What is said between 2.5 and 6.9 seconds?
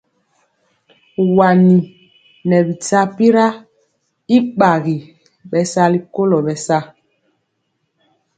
bi tyapira y gbagi bɛ sali kolo bɛsa.